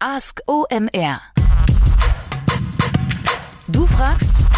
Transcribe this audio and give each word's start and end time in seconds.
Ask 0.00 0.42
OMR. 0.46 1.20
Du 3.66 3.84
fragst, 3.84 4.48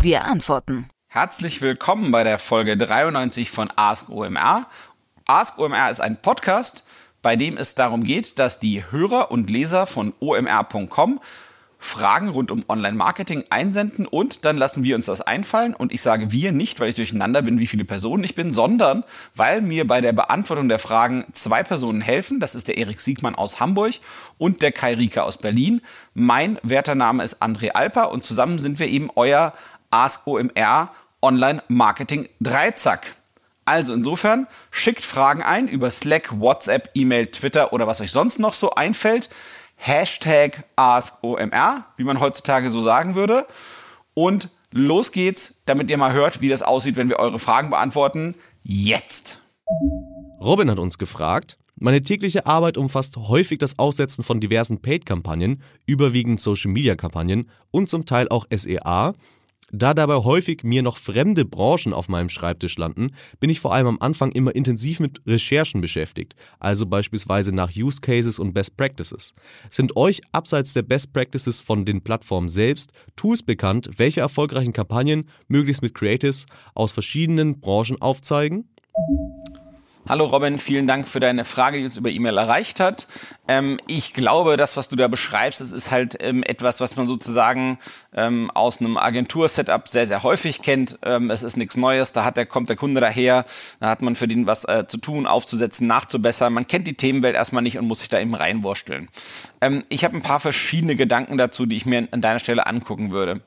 wir 0.00 0.24
antworten. 0.24 0.88
Herzlich 1.08 1.60
willkommen 1.60 2.10
bei 2.10 2.24
der 2.24 2.38
Folge 2.38 2.78
93 2.78 3.50
von 3.50 3.70
Ask 3.76 4.08
OMR. 4.08 4.66
Ask 5.26 5.58
OMR 5.58 5.90
ist 5.90 6.00
ein 6.00 6.22
Podcast, 6.22 6.86
bei 7.20 7.36
dem 7.36 7.58
es 7.58 7.74
darum 7.74 8.02
geht, 8.02 8.38
dass 8.38 8.60
die 8.60 8.90
Hörer 8.90 9.30
und 9.30 9.50
Leser 9.50 9.86
von 9.86 10.14
omr.com 10.20 11.20
Fragen 11.78 12.28
rund 12.28 12.50
um 12.50 12.64
Online-Marketing 12.68 13.44
einsenden 13.50 14.06
und 14.06 14.44
dann 14.44 14.56
lassen 14.56 14.82
wir 14.82 14.96
uns 14.96 15.06
das 15.06 15.20
einfallen. 15.20 15.74
Und 15.74 15.92
ich 15.92 16.02
sage 16.02 16.32
wir 16.32 16.52
nicht, 16.52 16.80
weil 16.80 16.88
ich 16.88 16.96
durcheinander 16.96 17.42
bin, 17.42 17.58
wie 17.58 17.66
viele 17.66 17.84
Personen 17.84 18.24
ich 18.24 18.34
bin, 18.34 18.52
sondern 18.52 19.04
weil 19.34 19.60
mir 19.60 19.86
bei 19.86 20.00
der 20.00 20.12
Beantwortung 20.12 20.68
der 20.68 20.78
Fragen 20.78 21.24
zwei 21.32 21.62
Personen 21.62 22.00
helfen. 22.00 22.40
Das 22.40 22.54
ist 22.54 22.68
der 22.68 22.78
Erik 22.78 23.00
Siegmann 23.00 23.34
aus 23.34 23.60
Hamburg 23.60 23.94
und 24.38 24.62
der 24.62 24.72
Kai 24.72 24.94
Rieker 24.94 25.24
aus 25.24 25.38
Berlin. 25.38 25.82
Mein 26.14 26.58
werter 26.62 26.94
Name 26.94 27.22
ist 27.22 27.42
André 27.42 27.70
Alper 27.70 28.10
und 28.10 28.24
zusammen 28.24 28.58
sind 28.58 28.78
wir 28.78 28.88
eben 28.88 29.10
euer 29.14 29.52
Ask 29.90 30.26
OMR 30.26 30.90
Online-Marketing 31.22 32.28
Dreizack. 32.40 33.16
Also 33.66 33.92
insofern 33.92 34.46
schickt 34.70 35.02
Fragen 35.02 35.42
ein 35.42 35.66
über 35.66 35.90
Slack, 35.90 36.38
WhatsApp, 36.38 36.90
E-Mail, 36.94 37.26
Twitter 37.26 37.72
oder 37.72 37.86
was 37.86 38.00
euch 38.00 38.12
sonst 38.12 38.38
noch 38.38 38.54
so 38.54 38.70
einfällt. 38.70 39.28
Hashtag 39.76 40.64
AskOMR, 40.76 41.86
wie 41.96 42.04
man 42.04 42.20
heutzutage 42.20 42.70
so 42.70 42.82
sagen 42.82 43.14
würde. 43.14 43.46
Und 44.14 44.48
los 44.72 45.12
geht's, 45.12 45.62
damit 45.66 45.90
ihr 45.90 45.98
mal 45.98 46.12
hört, 46.12 46.40
wie 46.40 46.48
das 46.48 46.62
aussieht, 46.62 46.96
wenn 46.96 47.08
wir 47.08 47.18
eure 47.18 47.38
Fragen 47.38 47.70
beantworten. 47.70 48.34
Jetzt! 48.62 49.38
Robin 50.40 50.70
hat 50.70 50.78
uns 50.78 50.98
gefragt, 50.98 51.58
meine 51.78 52.00
tägliche 52.00 52.46
Arbeit 52.46 52.78
umfasst 52.78 53.16
häufig 53.16 53.58
das 53.58 53.78
Aussetzen 53.78 54.24
von 54.24 54.40
diversen 54.40 54.80
Paid-Kampagnen, 54.80 55.62
überwiegend 55.84 56.40
Social-Media-Kampagnen 56.40 57.50
und 57.70 57.90
zum 57.90 58.06
Teil 58.06 58.28
auch 58.28 58.46
SEA, 58.50 59.12
da 59.72 59.94
dabei 59.94 60.16
häufig 60.16 60.62
mir 60.62 60.82
noch 60.82 60.96
fremde 60.96 61.44
Branchen 61.44 61.92
auf 61.92 62.08
meinem 62.08 62.28
Schreibtisch 62.28 62.76
landen, 62.78 63.10
bin 63.40 63.50
ich 63.50 63.60
vor 63.60 63.72
allem 63.72 63.86
am 63.86 63.98
Anfang 64.00 64.32
immer 64.32 64.54
intensiv 64.54 65.00
mit 65.00 65.20
Recherchen 65.26 65.80
beschäftigt, 65.80 66.34
also 66.58 66.86
beispielsweise 66.86 67.54
nach 67.54 67.70
Use 67.76 68.00
Cases 68.00 68.38
und 68.38 68.54
Best 68.54 68.76
Practices. 68.76 69.34
Sind 69.70 69.96
euch 69.96 70.20
abseits 70.32 70.72
der 70.72 70.82
Best 70.82 71.12
Practices 71.12 71.60
von 71.60 71.84
den 71.84 72.02
Plattformen 72.02 72.48
selbst 72.48 72.92
Tools 73.16 73.42
bekannt, 73.42 73.90
welche 73.96 74.20
erfolgreichen 74.20 74.72
Kampagnen 74.72 75.28
möglichst 75.48 75.82
mit 75.82 75.94
Creatives 75.94 76.46
aus 76.74 76.92
verschiedenen 76.92 77.60
Branchen 77.60 78.00
aufzeigen? 78.00 78.68
Hallo 80.08 80.26
Robin, 80.26 80.60
vielen 80.60 80.86
Dank 80.86 81.08
für 81.08 81.18
deine 81.18 81.44
Frage, 81.44 81.78
die 81.78 81.84
uns 81.84 81.96
über 81.96 82.10
E-Mail 82.10 82.38
erreicht 82.38 82.78
hat. 82.78 83.08
Ähm, 83.48 83.80
ich 83.88 84.14
glaube, 84.14 84.56
das, 84.56 84.76
was 84.76 84.88
du 84.88 84.94
da 84.94 85.08
beschreibst, 85.08 85.60
das 85.60 85.72
ist 85.72 85.90
halt 85.90 86.16
ähm, 86.20 86.44
etwas, 86.44 86.78
was 86.78 86.94
man 86.94 87.08
sozusagen 87.08 87.80
ähm, 88.14 88.48
aus 88.52 88.78
einem 88.78 88.98
Agentur-Setup 88.98 89.88
sehr, 89.88 90.06
sehr 90.06 90.22
häufig 90.22 90.62
kennt. 90.62 90.96
Ähm, 91.02 91.28
es 91.30 91.42
ist 91.42 91.56
nichts 91.56 91.76
Neues, 91.76 92.12
da 92.12 92.24
hat 92.24 92.36
der, 92.36 92.46
kommt 92.46 92.68
der 92.68 92.76
Kunde 92.76 93.00
daher, 93.00 93.46
da 93.80 93.88
hat 93.88 94.00
man 94.00 94.14
für 94.14 94.28
den 94.28 94.46
was 94.46 94.64
äh, 94.64 94.84
zu 94.86 94.98
tun, 94.98 95.26
aufzusetzen, 95.26 95.88
nachzubessern. 95.88 96.52
Man 96.52 96.68
kennt 96.68 96.86
die 96.86 96.94
Themenwelt 96.94 97.34
erstmal 97.34 97.62
nicht 97.62 97.76
und 97.76 97.88
muss 97.88 97.98
sich 97.98 98.08
da 98.08 98.20
eben 98.20 98.36
reinwursteln. 98.36 99.08
Ähm, 99.60 99.82
ich 99.88 100.04
habe 100.04 100.14
ein 100.14 100.22
paar 100.22 100.38
verschiedene 100.38 100.94
Gedanken 100.94 101.36
dazu, 101.36 101.66
die 101.66 101.76
ich 101.76 101.84
mir 101.84 102.06
an 102.12 102.20
deiner 102.20 102.38
Stelle 102.38 102.68
angucken 102.68 103.10
würde. 103.10 103.40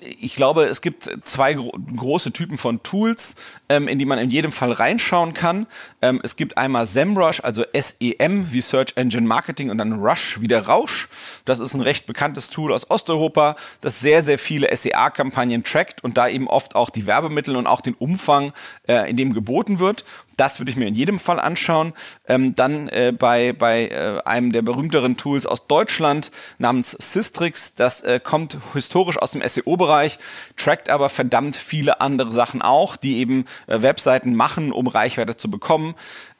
Ich 0.00 0.34
glaube, 0.36 0.64
es 0.64 0.80
gibt 0.80 1.10
zwei 1.24 1.54
gro 1.54 1.72
große 1.96 2.32
Typen 2.32 2.56
von 2.56 2.82
Tools, 2.82 3.36
ähm, 3.68 3.88
in 3.88 3.98
die 3.98 4.06
man 4.06 4.18
in 4.18 4.30
jedem 4.30 4.52
Fall 4.52 4.72
reinschauen 4.72 5.34
kann. 5.34 5.66
Ähm, 6.00 6.20
es 6.22 6.36
gibt 6.36 6.56
einmal 6.56 6.86
SEMrush, 6.86 7.40
also 7.40 7.64
SEM 7.74 8.52
wie 8.52 8.62
Search 8.62 8.94
Engine 8.96 9.26
Marketing 9.26 9.70
und 9.70 9.78
dann 9.78 10.00
Rush 10.00 10.40
wie 10.40 10.48
der 10.48 10.66
Rausch. 10.66 11.08
Das 11.44 11.60
ist 11.60 11.74
ein 11.74 11.82
recht 11.82 12.06
bekanntes 12.06 12.48
Tool 12.48 12.72
aus 12.72 12.90
Osteuropa, 12.90 13.56
das 13.82 14.00
sehr, 14.00 14.22
sehr 14.22 14.38
viele 14.38 14.74
SEA-Kampagnen 14.74 15.62
trackt 15.62 16.02
und 16.02 16.16
da 16.16 16.28
eben 16.28 16.48
oft 16.48 16.74
auch 16.74 16.88
die 16.88 17.06
Werbemittel 17.06 17.56
und 17.56 17.66
auch 17.66 17.82
den 17.82 17.94
Umfang, 17.94 18.52
äh, 18.88 19.10
in 19.10 19.16
dem 19.16 19.34
geboten 19.34 19.78
wird. 19.78 20.04
Das 20.36 20.60
würde 20.60 20.70
ich 20.70 20.76
mir 20.76 20.86
in 20.86 20.94
jedem 20.94 21.18
Fall 21.18 21.40
anschauen. 21.40 21.92
Ähm, 22.26 22.54
dann 22.54 22.88
äh, 22.88 23.12
bei, 23.16 23.52
bei 23.52 23.88
äh, 23.88 24.20
einem 24.24 24.52
der 24.52 24.62
berühmteren 24.62 25.16
Tools 25.16 25.46
aus 25.46 25.66
Deutschland 25.66 26.30
namens 26.58 26.92
Systrix. 26.92 27.74
Das 27.74 28.02
äh, 28.02 28.20
kommt 28.22 28.58
historisch 28.72 29.18
aus 29.18 29.32
dem 29.32 29.42
SEO-Bereich, 29.46 30.18
trackt 30.56 30.88
aber 30.88 31.08
verdammt 31.08 31.56
viele 31.56 32.00
andere 32.00 32.32
Sachen 32.32 32.62
auch, 32.62 32.96
die 32.96 33.18
eben 33.18 33.44
äh, 33.66 33.82
Webseiten 33.82 34.34
machen, 34.34 34.72
um 34.72 34.86
Reichweite 34.86 35.36
zu 35.36 35.50
bekommen. 35.50 35.94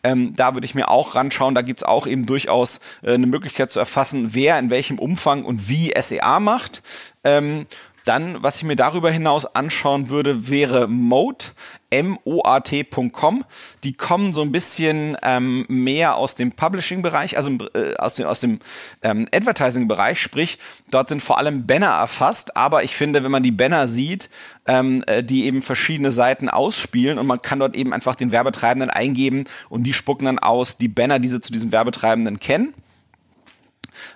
Ähm, 0.04 0.34
da 0.34 0.54
würde 0.54 0.64
ich 0.64 0.74
mir 0.74 0.88
auch 0.88 1.14
ranschauen. 1.14 1.54
Da 1.54 1.62
gibt's 1.62 1.84
auch 1.84 2.06
eben 2.06 2.26
durchaus 2.26 2.80
äh, 3.02 3.14
eine 3.14 3.26
Möglichkeit 3.26 3.70
zu 3.70 3.78
erfassen, 3.78 4.34
wer 4.34 4.58
in 4.58 4.70
welchem 4.70 4.98
Umfang 4.98 5.44
und 5.44 5.68
wie 5.68 5.92
SEA 5.98 6.40
macht. 6.40 6.82
Ähm, 7.24 7.66
dann, 8.04 8.42
was 8.42 8.56
ich 8.56 8.64
mir 8.64 8.76
darüber 8.76 9.10
hinaus 9.10 9.46
anschauen 9.46 10.08
würde, 10.08 10.48
wäre 10.48 10.88
Mode, 10.88 11.46
M-O-A-T.com. 11.90 13.44
Die 13.84 13.92
kommen 13.92 14.32
so 14.32 14.42
ein 14.42 14.50
bisschen 14.50 15.16
ähm, 15.22 15.66
mehr 15.68 16.16
aus 16.16 16.34
dem 16.34 16.52
Publishing-Bereich, 16.52 17.36
also 17.36 17.50
äh, 17.74 17.94
aus 17.96 18.16
dem, 18.16 18.26
aus 18.26 18.40
dem 18.40 18.60
ähm, 19.02 19.26
Advertising-Bereich, 19.32 20.20
sprich, 20.20 20.58
dort 20.90 21.08
sind 21.08 21.22
vor 21.22 21.38
allem 21.38 21.66
Banner 21.66 21.88
erfasst, 21.88 22.56
aber 22.56 22.82
ich 22.82 22.96
finde, 22.96 23.22
wenn 23.22 23.30
man 23.30 23.42
die 23.42 23.52
Banner 23.52 23.86
sieht, 23.86 24.30
ähm, 24.66 25.04
äh, 25.06 25.22
die 25.22 25.44
eben 25.44 25.62
verschiedene 25.62 26.12
Seiten 26.12 26.48
ausspielen 26.48 27.18
und 27.18 27.26
man 27.26 27.42
kann 27.42 27.58
dort 27.58 27.76
eben 27.76 27.92
einfach 27.92 28.14
den 28.14 28.32
Werbetreibenden 28.32 28.90
eingeben 28.90 29.44
und 29.68 29.84
die 29.84 29.92
spucken 29.92 30.24
dann 30.24 30.38
aus 30.38 30.76
die 30.76 30.88
Banner, 30.88 31.18
die 31.18 31.28
sie 31.28 31.40
zu 31.40 31.52
diesem 31.52 31.72
Werbetreibenden 31.72 32.40
kennen. 32.40 32.74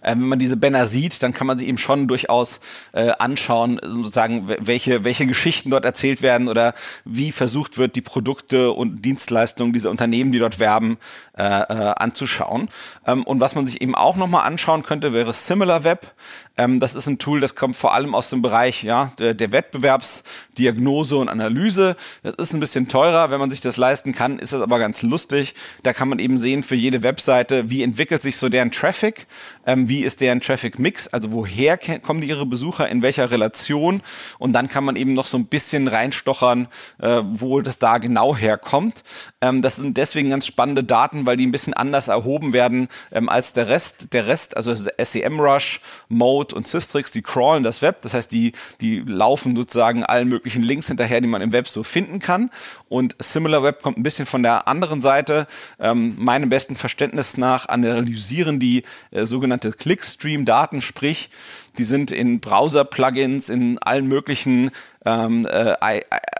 Äh, 0.00 0.10
wenn 0.10 0.28
man 0.28 0.38
diese 0.38 0.56
Banner 0.56 0.86
sieht, 0.86 1.22
dann 1.22 1.32
kann 1.32 1.46
man 1.46 1.58
sich 1.58 1.68
eben 1.68 1.78
schon 1.78 2.08
durchaus 2.08 2.60
äh, 2.92 3.10
anschauen, 3.18 3.80
sozusagen, 3.82 4.48
welche, 4.60 5.04
welche 5.04 5.26
Geschichten 5.26 5.70
dort 5.70 5.84
erzählt 5.84 6.22
werden 6.22 6.48
oder 6.48 6.74
wie 7.04 7.32
versucht 7.32 7.78
wird, 7.78 7.96
die 7.96 8.02
Produkte 8.02 8.72
und 8.72 9.04
Dienstleistungen 9.04 9.72
dieser 9.72 9.90
Unternehmen, 9.90 10.32
die 10.32 10.38
dort 10.38 10.58
werben, 10.58 10.98
äh, 11.36 11.42
äh, 11.42 11.94
anzuschauen. 11.96 12.68
Ähm, 13.06 13.24
und 13.24 13.40
was 13.40 13.54
man 13.54 13.66
sich 13.66 13.80
eben 13.80 13.94
auch 13.94 14.16
nochmal 14.16 14.46
anschauen 14.46 14.82
könnte, 14.82 15.12
wäre 15.12 15.32
SimilarWeb. 15.32 16.12
Ähm, 16.56 16.80
das 16.80 16.94
ist 16.94 17.06
ein 17.06 17.18
Tool, 17.18 17.40
das 17.40 17.54
kommt 17.54 17.76
vor 17.76 17.92
allem 17.92 18.14
aus 18.14 18.30
dem 18.30 18.42
Bereich 18.42 18.82
ja, 18.82 19.12
der, 19.18 19.34
der 19.34 19.52
Wettbewerbsdiagnose 19.52 21.16
und 21.16 21.28
Analyse. 21.28 21.96
Das 22.22 22.34
ist 22.36 22.54
ein 22.54 22.60
bisschen 22.60 22.88
teurer, 22.88 23.30
wenn 23.30 23.40
man 23.40 23.50
sich 23.50 23.60
das 23.60 23.76
leisten 23.76 24.12
kann, 24.12 24.38
ist 24.38 24.52
das 24.52 24.62
aber 24.62 24.78
ganz 24.78 25.02
lustig. 25.02 25.54
Da 25.82 25.92
kann 25.92 26.08
man 26.08 26.18
eben 26.18 26.38
sehen 26.38 26.62
für 26.62 26.74
jede 26.74 27.02
Webseite, 27.02 27.68
wie 27.70 27.82
entwickelt 27.82 28.22
sich 28.22 28.36
so 28.36 28.48
deren 28.48 28.70
Traffic, 28.70 29.26
ähm, 29.66 29.88
wie 29.88 30.02
ist 30.02 30.20
deren 30.20 30.40
Traffic 30.40 30.78
Mix, 30.78 31.08
also 31.08 31.32
woher 31.32 31.76
kommen 31.76 32.22
ihre 32.22 32.46
Besucher, 32.46 32.88
in 32.88 33.02
welcher 33.02 33.30
Relation 33.30 34.02
und 34.38 34.52
dann 34.52 34.68
kann 34.68 34.84
man 34.84 34.96
eben 34.96 35.12
noch 35.12 35.26
so 35.26 35.36
ein 35.36 35.46
bisschen 35.46 35.88
reinstochern, 35.88 36.68
äh, 37.00 37.22
wo 37.24 37.60
das 37.60 37.78
da 37.78 37.98
genau 37.98 38.34
herkommt. 38.34 39.02
Ähm, 39.40 39.62
das 39.62 39.76
sind 39.76 39.96
deswegen 39.96 40.30
ganz 40.30 40.46
spannende 40.46 40.84
Daten, 40.84 41.26
weil 41.26 41.36
die 41.36 41.46
ein 41.46 41.52
bisschen 41.52 41.74
anders 41.74 42.08
erhoben 42.08 42.52
werden 42.52 42.88
ähm, 43.12 43.28
als 43.28 43.52
der 43.52 43.68
Rest. 43.68 44.12
Der 44.12 44.26
Rest, 44.26 44.56
also 44.56 44.74
SEMrush, 44.74 45.80
Mode, 46.08 46.54
und 46.54 46.66
Systrix, 46.66 47.10
die 47.10 47.22
crawlen 47.22 47.62
das 47.62 47.82
Web. 47.82 48.02
Das 48.02 48.14
heißt, 48.14 48.30
die, 48.32 48.52
die 48.80 49.00
laufen 49.00 49.56
sozusagen 49.56 50.04
allen 50.04 50.28
möglichen 50.28 50.62
Links 50.62 50.88
hinterher, 50.88 51.20
die 51.20 51.26
man 51.26 51.42
im 51.42 51.52
Web 51.52 51.68
so 51.68 51.82
finden 51.82 52.18
kann. 52.18 52.50
Und 52.88 53.16
SimilarWeb 53.18 53.82
kommt 53.82 53.98
ein 53.98 54.02
bisschen 54.02 54.26
von 54.26 54.42
der 54.42 54.68
anderen 54.68 55.00
Seite. 55.00 55.46
Ähm, 55.78 56.14
meinem 56.18 56.48
besten 56.48 56.76
Verständnis 56.76 57.36
nach 57.36 57.68
analysieren 57.68 58.60
die 58.60 58.84
äh, 59.10 59.26
sogenannte 59.56 59.72
Clickstream-Daten, 59.72 60.82
sprich, 60.82 61.30
die 61.78 61.84
sind 61.84 62.10
in 62.10 62.40
Browser-Plugins, 62.40 63.48
in 63.48 63.78
allen 63.78 64.06
möglichen 64.06 64.70
ähm, 65.06 65.46
äh, 65.46 65.74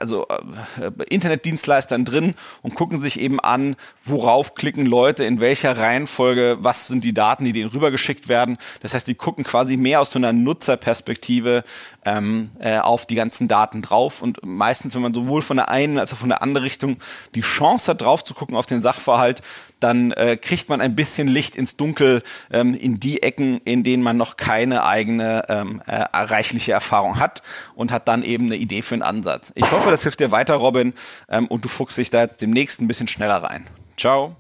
also 0.01 0.27
äh, 0.29 0.91
Internetdienstleistern 1.09 2.05
drin 2.05 2.35
und 2.63 2.75
gucken 2.75 2.99
sich 2.99 3.19
eben 3.21 3.41
an, 3.41 3.77
worauf 4.05 4.55
klicken 4.55 4.85
Leute, 4.85 5.25
in 5.25 5.41
welcher 5.41 5.79
Reihenfolge, 5.79 6.59
was 6.61 6.89
sind 6.89 7.05
die 7.05 7.15
Daten, 7.15 7.45
die 7.45 7.53
denen 7.53 7.71
rübergeschickt 7.71 8.29
werden. 8.29 8.59
Das 8.83 8.93
heißt, 8.93 9.07
die 9.07 9.15
gucken 9.15 9.45
quasi 9.45 9.77
mehr 9.77 10.01
aus 10.01 10.11
so 10.11 10.19
einer 10.19 10.33
Nutzerperspektive 10.33 11.65
ähm, 12.05 12.51
äh, 12.59 12.79
auf 12.79 13.07
die 13.07 13.15
ganzen 13.15 13.49
Daten 13.49 13.83
drauf 13.83 14.21
und 14.21 14.41
meistens, 14.45 14.95
wenn 14.95 15.03
man 15.03 15.15
sowohl 15.15 15.43
von 15.43 15.57
der 15.57 15.69
einen 15.69 15.99
als 15.99 16.13
auch 16.13 16.19
von 16.19 16.29
der 16.29 16.43
anderen 16.43 16.65
Richtung 16.65 16.97
die 17.35 17.41
Chance 17.41 17.93
hat, 17.93 18.03
drauf 18.03 18.25
zu 18.25 18.35
gucken 18.35 18.57
auf 18.57 18.67
den 18.67 18.83
Sachverhalt, 18.83 19.43
dann 19.81 20.11
äh, 20.13 20.37
kriegt 20.37 20.69
man 20.69 20.81
ein 20.81 20.97
bisschen 20.97 21.29
Licht 21.29 21.55
ins 21.55 21.77
Dunkel 21.77 22.23
ähm, 22.51 22.75
in 22.75 22.99
die 22.99 23.23
Ecken, 23.23 23.61
in 23.65 23.83
denen 23.83 24.03
man 24.03 24.17
noch 24.17 24.37
keine 24.37 24.85
eigene 24.85 25.45
ähm, 25.49 25.83
äh, 25.87 26.03
reichliche 26.13 26.73
Erfahrung 26.73 27.19
hat 27.19 27.43
und 27.75 27.93
hat 27.93 28.09
dann 28.09 28.23
eben 28.23 28.47
eine 28.47 28.56
Idee 28.57 28.83
für 28.83 28.95
einen 28.95 29.03
Ansatz. 29.03 29.53
Ich 29.55 29.71
hoffe, 29.71 29.91
das 29.91 30.03
hilft 30.03 30.21
dir 30.21 30.31
weiter, 30.31 30.55
Robin, 30.55 30.95
ähm, 31.29 31.47
und 31.47 31.65
du 31.65 31.69
fuchst 31.69 31.99
dich 31.99 32.11
da 32.11 32.23
jetzt 32.23 32.43
demnächst 32.43 32.81
ein 32.81 32.89
bisschen 32.89 33.09
schneller 33.09 33.43
rein. 33.43 33.67
Ciao. 33.97 34.37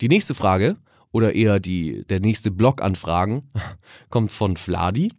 Die 0.00 0.08
nächste 0.08 0.34
Frage 0.34 0.76
oder 1.10 1.34
eher 1.34 1.60
die, 1.60 2.04
der 2.06 2.20
nächste 2.20 2.50
Block 2.50 2.82
an 2.82 2.94
Fragen 2.94 3.48
kommt 4.10 4.30
von 4.30 4.56
Vladi. 4.56 5.12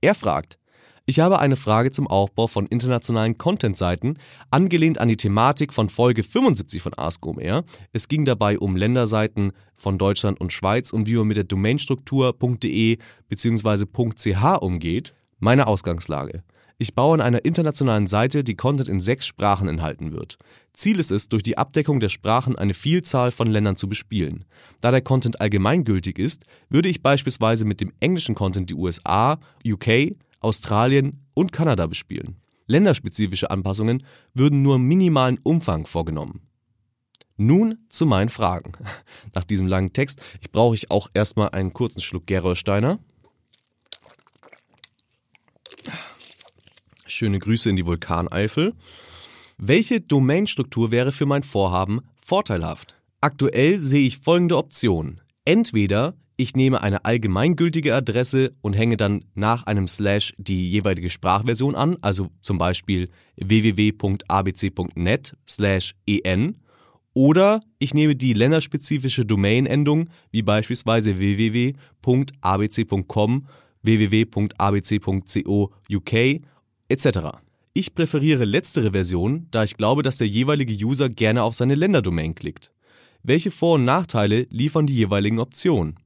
Er 0.00 0.14
fragt, 0.14 0.58
Ich 1.06 1.18
habe 1.18 1.40
eine 1.40 1.56
Frage 1.56 1.90
zum 1.90 2.06
Aufbau 2.06 2.46
von 2.46 2.66
internationalen 2.66 3.36
Content-Seiten, 3.36 4.16
angelehnt 4.50 5.00
an 5.00 5.08
die 5.08 5.16
Thematik 5.16 5.72
von 5.72 5.88
Folge 5.88 6.22
75 6.22 6.80
von 6.80 6.94
AskOMR. 6.96 7.64
Es 7.92 8.06
ging 8.06 8.24
dabei 8.24 8.58
um 8.58 8.76
Länderseiten 8.76 9.52
von 9.74 9.98
Deutschland 9.98 10.40
und 10.40 10.52
Schweiz 10.52 10.92
und 10.92 11.08
wie 11.08 11.16
man 11.16 11.26
mit 11.26 11.36
der 11.36 11.44
Domainstruktur 11.44 12.32
.de 12.32 12.98
bzw. 13.28 13.86
.ch 13.86 14.62
umgeht. 14.62 15.14
Meine 15.40 15.66
Ausgangslage. 15.66 16.44
Ich 16.82 16.94
baue 16.94 17.12
an 17.12 17.20
einer 17.20 17.44
internationalen 17.44 18.06
Seite, 18.06 18.42
die 18.42 18.54
Content 18.54 18.88
in 18.88 19.00
sechs 19.00 19.26
Sprachen 19.26 19.68
enthalten 19.68 20.12
wird. 20.12 20.38
Ziel 20.72 20.98
ist 20.98 21.10
es, 21.10 21.28
durch 21.28 21.42
die 21.42 21.58
Abdeckung 21.58 22.00
der 22.00 22.08
Sprachen 22.08 22.56
eine 22.56 22.72
Vielzahl 22.72 23.32
von 23.32 23.48
Ländern 23.48 23.76
zu 23.76 23.86
bespielen. 23.86 24.46
Da 24.80 24.90
der 24.90 25.02
Content 25.02 25.42
allgemeingültig 25.42 26.18
ist, 26.18 26.44
würde 26.70 26.88
ich 26.88 27.02
beispielsweise 27.02 27.66
mit 27.66 27.82
dem 27.82 27.92
englischen 28.00 28.34
Content 28.34 28.70
die 28.70 28.74
USA, 28.74 29.38
UK, 29.62 30.16
Australien 30.40 31.26
und 31.34 31.52
Kanada 31.52 31.86
bespielen. 31.86 32.36
Länderspezifische 32.66 33.50
Anpassungen 33.50 34.02
würden 34.32 34.62
nur 34.62 34.76
im 34.76 34.88
minimalen 34.88 35.38
Umfang 35.42 35.84
vorgenommen. 35.84 36.40
Nun 37.36 37.76
zu 37.90 38.06
meinen 38.06 38.30
Fragen. 38.30 38.72
Nach 39.34 39.44
diesem 39.44 39.66
langen 39.66 39.92
Text 39.92 40.22
brauche 40.50 40.76
ich 40.76 40.90
auch 40.90 41.10
erstmal 41.12 41.50
einen 41.50 41.74
kurzen 41.74 42.00
Schluck 42.00 42.26
Gerolsteiner. 42.26 43.00
Schöne 47.20 47.38
Grüße 47.38 47.68
in 47.68 47.76
die 47.76 47.84
Vulkaneifel. 47.84 48.72
Welche 49.58 50.00
Domainstruktur 50.00 50.90
wäre 50.90 51.12
für 51.12 51.26
mein 51.26 51.42
Vorhaben 51.42 52.00
vorteilhaft? 52.24 52.94
Aktuell 53.20 53.76
sehe 53.76 54.06
ich 54.06 54.16
folgende 54.16 54.56
Optionen. 54.56 55.20
Entweder 55.44 56.14
ich 56.38 56.56
nehme 56.56 56.82
eine 56.82 57.04
allgemeingültige 57.04 57.94
Adresse 57.94 58.54
und 58.62 58.72
hänge 58.72 58.96
dann 58.96 59.26
nach 59.34 59.64
einem 59.64 59.86
Slash 59.86 60.32
die 60.38 60.70
jeweilige 60.70 61.10
Sprachversion 61.10 61.74
an, 61.74 61.98
also 62.00 62.30
zum 62.40 62.56
Beispiel 62.56 63.10
www.abc.net 63.36 64.16
slash 65.46 65.94
en. 66.06 66.56
Oder 67.12 67.60
ich 67.78 67.92
nehme 67.92 68.16
die 68.16 68.32
länderspezifische 68.32 69.26
Domainendung 69.26 70.08
wie 70.30 70.40
beispielsweise 70.40 71.18
www.abc.com, 71.18 71.76
www.abc.co 73.82 75.70
UK 75.92 76.40
etc. 76.90 77.38
Ich 77.72 77.94
präferiere 77.94 78.44
letztere 78.44 78.92
Version, 78.92 79.46
da 79.50 79.64
ich 79.64 79.76
glaube, 79.76 80.02
dass 80.02 80.16
der 80.16 80.26
jeweilige 80.26 80.74
User 80.84 81.08
gerne 81.08 81.44
auf 81.44 81.54
seine 81.54 81.76
Länderdomain 81.76 82.34
klickt. 82.34 82.72
Welche 83.22 83.50
Vor- 83.50 83.74
und 83.74 83.84
Nachteile 83.84 84.46
liefern 84.50 84.86
die 84.86 84.94
jeweiligen 84.96 85.38
Optionen? 85.38 85.96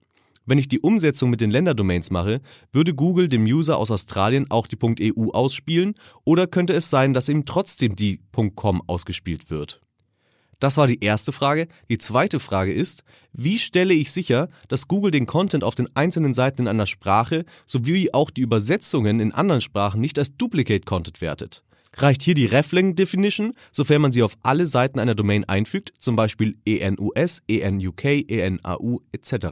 Wenn 0.47 0.59
ich 0.59 0.69
die 0.69 0.81
Umsetzung 0.81 1.31
mit 1.31 1.41
den 1.41 1.51
Länderdomains 1.51 2.11
mache, 2.11 2.43
würde 2.71 2.95
Google 2.95 3.29
dem 3.29 3.45
User 3.45 3.79
aus 3.79 3.91
Australien 3.91 4.51
auch 4.51 4.67
die 4.67 4.77
.eu 5.15 5.31
ausspielen 5.31 5.95
oder 6.25 6.47
könnte 6.47 6.75
es 6.75 6.91
sein, 6.91 7.15
dass 7.15 7.31
ihm 7.31 7.47
trotzdem 7.47 7.97
die 7.97 8.21
.com 8.55 8.83
ausgespielt 8.87 9.49
wird? 9.49 9.81
Das 10.61 10.77
war 10.77 10.87
die 10.87 11.03
erste 11.03 11.33
Frage. 11.33 11.69
Die 11.89 11.99
zweite 11.99 12.41
Frage 12.41 12.73
ist, 12.73 13.05
wie 13.33 13.59
stelle 13.59 13.95
ich 13.95 14.13
sicher, 14.13 14.49
dass 14.69 14.89
Google 14.89 15.11
den 15.11 15.27
Content 15.27 15.65
auf 15.65 15.75
den 15.75 15.89
einzelnen 15.97 16.35
Seiten 16.35 16.63
in 16.63 16.69
einer 16.69 16.87
Sprache 16.87 17.45
sowie 17.67 18.11
auch 18.13 18.31
die 18.31 18.43
Übersetzungen 18.43 19.21
in 19.21 19.33
anderen 19.33 19.61
Sprachen 19.61 20.01
nicht 20.01 20.19
als 20.19 20.37
Duplicate 20.37 20.85
Content 20.85 21.21
wertet? 21.21 21.63
Reicht 21.97 22.23
hier 22.23 22.35
die 22.35 22.47
Reflang 22.47 22.97
Definition, 22.97 23.55
sofern 23.71 24.03
man 24.03 24.13
sie 24.13 24.23
auf 24.23 24.37
alle 24.43 24.67
Seiten 24.67 24.99
einer 24.99 25.15
Domain 25.15 25.45
einfügt, 25.45 25.93
zum 25.99 26.17
Beispiel 26.17 26.57
ENUS, 26.67 27.43
ENUK, 27.49 28.05
ENAU 28.05 29.01
etc. 29.13 29.47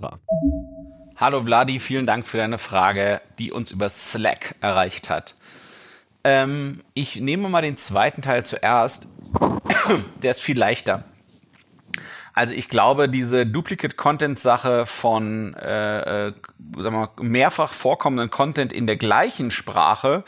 Hallo 1.16 1.44
Vladi, 1.44 1.78
vielen 1.78 2.06
Dank 2.06 2.26
für 2.26 2.38
deine 2.38 2.58
Frage, 2.58 3.20
die 3.38 3.52
uns 3.52 3.70
über 3.70 3.88
Slack 3.88 4.56
erreicht 4.60 5.08
hat. 5.08 5.36
Ähm, 6.24 6.80
ich 6.94 7.16
nehme 7.16 7.48
mal 7.48 7.62
den 7.62 7.76
zweiten 7.76 8.22
Teil 8.22 8.44
zuerst. 8.44 9.06
Der 10.22 10.30
ist 10.30 10.40
viel 10.40 10.58
leichter. 10.58 11.04
Also 12.34 12.54
ich 12.54 12.68
glaube, 12.68 13.08
diese 13.08 13.46
Duplicate-Content-Sache 13.46 14.86
von 14.86 15.54
äh, 15.54 16.28
äh, 16.28 16.32
sagen 16.76 16.84
wir 16.84 16.90
mal, 16.90 17.10
mehrfach 17.20 17.72
vorkommenden 17.72 18.30
Content 18.30 18.72
in 18.72 18.86
der 18.86 18.96
gleichen 18.96 19.50
Sprache 19.50 20.24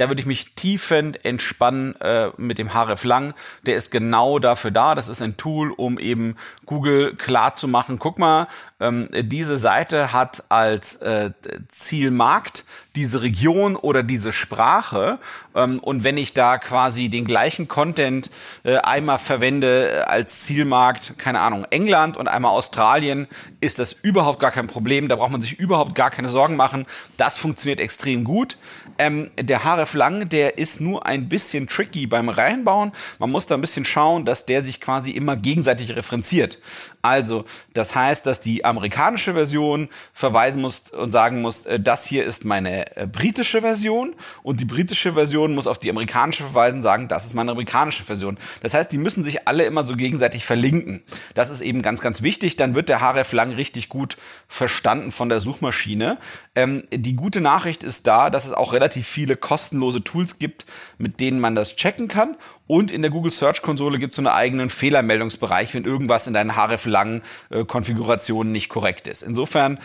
da 0.00 0.08
würde 0.08 0.20
ich 0.20 0.26
mich 0.26 0.54
tiefend 0.54 1.24
entspannen 1.26 1.94
äh, 2.00 2.30
mit 2.38 2.56
dem 2.58 2.72
Href 2.72 3.04
Lang. 3.04 3.34
Der 3.66 3.76
ist 3.76 3.90
genau 3.90 4.38
dafür 4.38 4.70
da. 4.70 4.94
Das 4.94 5.08
ist 5.08 5.20
ein 5.20 5.36
Tool, 5.36 5.72
um 5.72 5.98
eben 5.98 6.36
Google 6.64 7.14
klar 7.16 7.54
zu 7.54 7.68
machen, 7.68 7.98
guck 7.98 8.18
mal, 8.18 8.48
ähm, 8.80 9.08
diese 9.12 9.58
Seite 9.58 10.12
hat 10.12 10.44
als 10.48 10.96
äh, 10.96 11.32
Zielmarkt 11.68 12.64
diese 12.96 13.22
Region 13.22 13.76
oder 13.76 14.02
diese 14.02 14.32
Sprache. 14.32 15.18
Ähm, 15.54 15.78
und 15.78 16.02
wenn 16.02 16.16
ich 16.16 16.32
da 16.32 16.58
quasi 16.58 17.08
den 17.08 17.26
gleichen 17.26 17.68
Content 17.68 18.30
äh, 18.64 18.78
einmal 18.78 19.18
verwende 19.18 19.90
äh, 19.90 20.00
als 20.00 20.42
Zielmarkt, 20.42 21.18
keine 21.18 21.40
Ahnung, 21.40 21.66
England 21.70 22.16
und 22.16 22.26
einmal 22.26 22.52
Australien, 22.52 23.28
ist 23.60 23.78
das 23.78 23.92
überhaupt 23.92 24.40
gar 24.40 24.50
kein 24.50 24.66
Problem. 24.66 25.08
Da 25.08 25.16
braucht 25.16 25.30
man 25.30 25.42
sich 25.42 25.58
überhaupt 25.58 25.94
gar 25.94 26.10
keine 26.10 26.28
Sorgen 26.28 26.56
machen. 26.56 26.86
Das 27.18 27.36
funktioniert 27.36 27.80
extrem 27.80 28.24
gut. 28.24 28.56
Ähm, 28.98 29.30
der 29.38 29.62
Href 29.90 29.94
Lang, 29.94 30.28
der 30.28 30.58
ist 30.58 30.80
nur 30.80 31.06
ein 31.06 31.28
bisschen 31.28 31.66
tricky 31.66 32.06
beim 32.06 32.28
Reinbauen. 32.28 32.92
Man 33.18 33.30
muss 33.30 33.46
da 33.46 33.56
ein 33.56 33.60
bisschen 33.60 33.84
schauen, 33.84 34.24
dass 34.24 34.46
der 34.46 34.62
sich 34.62 34.80
quasi 34.80 35.10
immer 35.10 35.36
gegenseitig 35.36 35.96
referenziert. 35.96 36.58
Also, 37.02 37.44
das 37.72 37.94
heißt, 37.94 38.26
dass 38.26 38.40
die 38.40 38.64
amerikanische 38.64 39.32
Version 39.32 39.88
verweisen 40.12 40.60
muss 40.60 40.90
und 40.90 41.12
sagen 41.12 41.40
muss, 41.40 41.64
äh, 41.64 41.80
das 41.80 42.04
hier 42.04 42.24
ist 42.24 42.44
meine 42.44 42.96
äh, 42.96 43.06
britische 43.06 43.62
Version 43.62 44.14
und 44.42 44.60
die 44.60 44.64
britische 44.64 45.14
Version 45.14 45.54
muss 45.54 45.66
auf 45.66 45.78
die 45.78 45.90
amerikanische 45.90 46.44
verweisen, 46.44 46.82
sagen, 46.82 47.08
das 47.08 47.24
ist 47.24 47.34
meine 47.34 47.52
amerikanische 47.52 48.04
Version. 48.04 48.38
Das 48.62 48.74
heißt, 48.74 48.92
die 48.92 48.98
müssen 48.98 49.24
sich 49.24 49.48
alle 49.48 49.64
immer 49.64 49.82
so 49.82 49.96
gegenseitig 49.96 50.44
verlinken. 50.44 51.02
Das 51.34 51.48
ist 51.48 51.62
eben 51.62 51.80
ganz, 51.82 52.00
ganz 52.00 52.22
wichtig. 52.22 52.56
Dann 52.56 52.74
wird 52.74 52.88
der 52.88 53.00
href 53.00 53.32
lang 53.32 53.52
richtig 53.52 53.88
gut 53.88 54.16
verstanden 54.46 55.10
von 55.10 55.30
der 55.30 55.40
Suchmaschine. 55.40 56.18
Ähm, 56.54 56.84
die 56.92 57.14
gute 57.14 57.40
Nachricht 57.40 57.82
ist 57.82 58.06
da, 58.06 58.28
dass 58.28 58.44
es 58.44 58.52
auch 58.52 58.74
relativ 58.74 59.08
viele 59.08 59.36
kostenlose 59.80 60.04
Tools 60.04 60.38
gibt, 60.38 60.66
mit 60.98 61.20
denen 61.20 61.40
man 61.40 61.54
das 61.54 61.76
checken 61.76 62.08
kann 62.08 62.36
und 62.66 62.90
in 62.90 63.02
der 63.02 63.10
Google 63.10 63.32
Search 63.32 63.62
Konsole 63.62 63.98
gibt 63.98 64.12
es 64.12 64.16
so 64.16 64.20
einen 64.20 64.28
eigenen 64.28 64.68
Fehlermeldungsbereich, 64.68 65.74
wenn 65.74 65.84
irgendwas 65.84 66.26
in 66.26 66.34
deinen 66.34 66.56
href-lang 66.56 67.22
äh, 67.50 67.64
Konfigurationen 67.64 68.52
nicht 68.52 68.68
korrekt 68.68 69.06
ist. 69.08 69.22
Insofern 69.22 69.78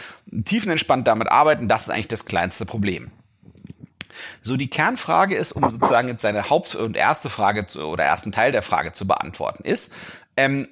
tiefenentspannt 0.43 1.07
damit 1.07 1.31
arbeiten, 1.31 1.67
das 1.67 1.83
ist 1.83 1.89
eigentlich 1.89 2.07
das 2.07 2.25
kleinste 2.25 2.65
Problem. 2.65 3.11
So, 4.41 4.55
die 4.55 4.69
Kernfrage 4.69 5.35
ist, 5.35 5.51
um 5.51 5.69
sozusagen 5.69 6.07
jetzt 6.07 6.21
seine 6.21 6.49
Haupt- 6.49 6.75
und 6.75 6.95
erste 6.95 7.29
Frage 7.29 7.65
zu, 7.65 7.81
oder 7.85 8.03
ersten 8.03 8.31
Teil 8.31 8.51
der 8.51 8.61
Frage 8.61 8.93
zu 8.93 9.05
beantworten, 9.05 9.63
ist, 9.63 9.93
ähm, 10.37 10.67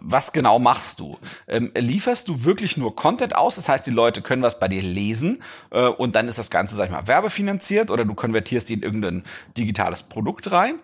was 0.00 0.32
genau 0.32 0.58
machst 0.58 1.00
du? 1.00 1.18
Ähm, 1.48 1.72
lieferst 1.76 2.28
du 2.28 2.44
wirklich 2.44 2.76
nur 2.76 2.96
Content 2.96 3.34
aus? 3.36 3.56
Das 3.56 3.68
heißt, 3.68 3.86
die 3.86 3.90
Leute 3.90 4.22
können 4.22 4.42
was 4.42 4.58
bei 4.58 4.68
dir 4.68 4.82
lesen 4.82 5.42
äh, 5.70 5.86
und 5.86 6.16
dann 6.16 6.28
ist 6.28 6.38
das 6.38 6.50
Ganze, 6.50 6.76
sag 6.76 6.86
ich 6.86 6.92
mal, 6.92 7.06
werbefinanziert 7.06 7.90
oder 7.90 8.04
du 8.04 8.14
konvertierst 8.14 8.68
die 8.68 8.74
in 8.74 8.82
irgendein 8.82 9.24
digitales 9.56 10.02
Produkt 10.02 10.52
rein? 10.52 10.76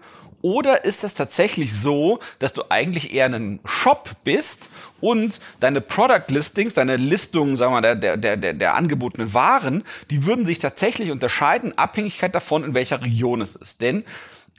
Oder 0.42 0.84
ist 0.84 1.04
es 1.04 1.14
tatsächlich 1.14 1.72
so, 1.72 2.18
dass 2.40 2.52
du 2.52 2.64
eigentlich 2.68 3.14
eher 3.14 3.26
ein 3.26 3.60
Shop 3.64 4.10
bist 4.24 4.68
und 5.00 5.40
deine 5.60 5.80
Product 5.80 6.24
Listings, 6.28 6.74
deine 6.74 6.96
Listungen, 6.96 7.56
sagen 7.56 7.72
wir 7.72 7.80
mal, 7.80 7.94
der, 7.94 8.16
der, 8.16 8.36
der, 8.36 8.52
der 8.52 8.74
angebotenen 8.74 9.34
Waren, 9.34 9.84
die 10.10 10.26
würden 10.26 10.44
sich 10.44 10.58
tatsächlich 10.58 11.12
unterscheiden, 11.12 11.78
Abhängigkeit 11.78 12.34
davon, 12.34 12.64
in 12.64 12.74
welcher 12.74 13.02
Region 13.02 13.40
es 13.40 13.54
ist. 13.54 13.80
Denn 13.80 14.04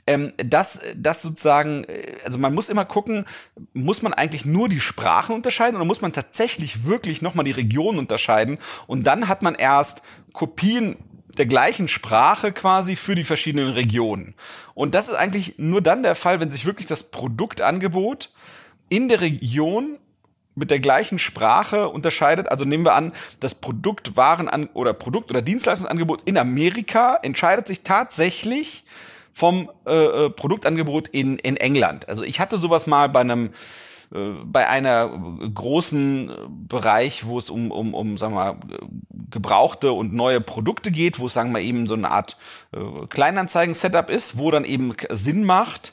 ähm, 0.06 0.32
das, 0.36 0.80
das 0.96 1.22
sozusagen, 1.22 1.84
äh, 1.84 2.16
also 2.24 2.38
man 2.38 2.54
muss 2.54 2.68
immer 2.68 2.84
gucken, 2.84 3.26
muss 3.72 4.02
man 4.02 4.12
eigentlich 4.12 4.44
nur 4.44 4.68
die 4.68 4.80
Sprachen 4.80 5.34
unterscheiden 5.34 5.76
oder 5.76 5.84
muss 5.84 6.02
man 6.02 6.12
tatsächlich 6.12 6.84
wirklich 6.84 7.22
nochmal 7.22 7.44
die 7.44 7.50
Regionen 7.50 7.98
unterscheiden 7.98 8.58
und 8.86 9.06
dann 9.06 9.28
hat 9.28 9.42
man 9.42 9.54
erst 9.54 10.02
Kopien 10.32 10.96
der 11.38 11.46
gleichen 11.46 11.88
Sprache 11.88 12.52
quasi 12.52 12.96
für 12.96 13.14
die 13.14 13.24
verschiedenen 13.24 13.70
Regionen. 13.70 14.34
Und 14.74 14.94
das 14.94 15.08
ist 15.08 15.14
eigentlich 15.14 15.54
nur 15.58 15.80
dann 15.80 16.02
der 16.02 16.14
Fall, 16.14 16.38
wenn 16.38 16.50
sich 16.50 16.64
wirklich 16.64 16.86
das 16.86 17.10
Produktangebot 17.10 18.30
in 18.88 19.08
der 19.08 19.20
Region 19.20 19.98
mit 20.54 20.70
der 20.70 20.78
gleichen 20.78 21.18
Sprache 21.18 21.88
unterscheidet. 21.88 22.48
Also 22.50 22.64
nehmen 22.64 22.84
wir 22.84 22.94
an, 22.94 23.12
das 23.40 23.56
Produkt, 23.56 24.16
Waren 24.16 24.48
oder 24.74 24.92
Produkt- 24.92 25.30
oder 25.30 25.42
Dienstleistungsangebot 25.42 26.22
in 26.24 26.38
Amerika 26.38 27.18
entscheidet 27.22 27.66
sich 27.66 27.82
tatsächlich 27.82 28.84
vom 29.34 29.70
äh, 29.86 29.92
äh 29.92 30.30
Produktangebot 30.30 31.08
in, 31.08 31.38
in 31.38 31.56
England. 31.56 32.08
Also 32.08 32.22
ich 32.22 32.40
hatte 32.40 32.56
sowas 32.56 32.86
mal 32.86 33.08
bei 33.08 33.20
einem 33.20 33.50
äh, 34.14 34.32
bei 34.44 34.68
einer 34.68 35.08
großen 35.52 36.30
Bereich, 36.68 37.26
wo 37.26 37.38
es 37.38 37.50
um, 37.50 37.70
um, 37.70 37.94
um 37.94 38.16
sagen 38.16 38.34
wir 38.34 38.54
mal, 38.54 38.56
gebrauchte 39.30 39.92
und 39.92 40.14
neue 40.14 40.40
Produkte 40.40 40.90
geht, 40.90 41.18
wo 41.18 41.26
es, 41.26 41.34
sagen 41.34 41.52
wir 41.52 41.60
eben 41.60 41.86
so 41.86 41.94
eine 41.94 42.10
Art 42.10 42.38
äh, 42.72 43.06
Kleinanzeigen-Setup 43.08 44.08
ist, 44.10 44.38
wo 44.38 44.50
dann 44.50 44.64
eben 44.64 44.94
Sinn 45.10 45.44
macht, 45.44 45.92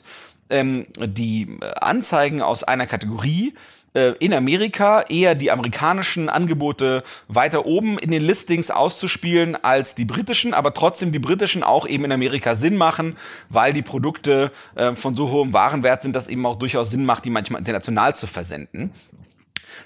ähm, 0.50 0.86
die 0.98 1.58
Anzeigen 1.80 2.42
aus 2.42 2.62
einer 2.62 2.86
Kategorie 2.86 3.54
äh, 3.94 4.12
in 4.18 4.32
Amerika 4.32 5.02
eher 5.02 5.34
die 5.34 5.50
amerikanischen 5.50 6.28
Angebote 6.28 7.04
weiter 7.28 7.66
oben 7.66 7.98
in 7.98 8.10
den 8.10 8.22
Listings 8.22 8.70
auszuspielen 8.70 9.56
als 9.56 9.94
die 9.94 10.04
britischen, 10.04 10.54
aber 10.54 10.74
trotzdem 10.74 11.12
die 11.12 11.18
britischen 11.18 11.62
auch 11.62 11.86
eben 11.86 12.04
in 12.04 12.12
Amerika 12.12 12.54
Sinn 12.54 12.76
machen, 12.76 13.16
weil 13.48 13.72
die 13.72 13.82
Produkte 13.82 14.50
äh, 14.74 14.94
von 14.94 15.14
so 15.14 15.30
hohem 15.30 15.52
Warenwert 15.52 16.02
sind, 16.02 16.16
dass 16.16 16.28
eben 16.28 16.44
auch 16.46 16.58
durchaus 16.58 16.90
Sinn 16.90 17.04
macht, 17.04 17.24
die 17.24 17.30
manchmal 17.30 17.60
international 17.60 18.16
zu 18.16 18.26
versenden. 18.26 18.92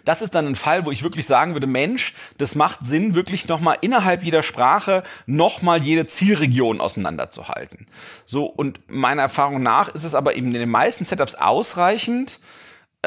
Das 0.04 0.22
ist 0.22 0.34
dann 0.34 0.46
ein 0.46 0.56
Fall, 0.56 0.86
wo 0.86 0.90
ich 0.90 1.02
wirklich 1.02 1.26
sagen 1.26 1.54
würde, 1.54 1.66
Mensch, 1.66 2.14
das 2.38 2.54
macht 2.54 2.86
Sinn, 2.86 3.14
wirklich 3.14 3.48
nochmal 3.48 3.78
innerhalb 3.80 4.22
jeder 4.22 4.42
Sprache 4.42 5.02
nochmal 5.26 5.82
jede 5.82 6.06
Zielregion 6.06 6.80
auseinanderzuhalten. 6.80 7.86
So, 8.24 8.46
und 8.46 8.80
meiner 8.88 9.22
Erfahrung 9.22 9.62
nach 9.62 9.88
ist 9.88 10.04
es 10.04 10.14
aber 10.14 10.36
eben 10.36 10.48
in 10.48 10.60
den 10.60 10.70
meisten 10.70 11.04
Setups 11.04 11.34
ausreichend, 11.34 12.38